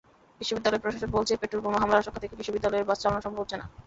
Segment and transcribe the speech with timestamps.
[0.39, 3.65] বিশ্ববিদ্যালয় প্রশাসন বলছে, পেট্রলবোমা হামলার আশঙ্কা থেকেই বিশ্ববিদ্যালয়ের বাস চালানো সম্ভব হচ্ছে না।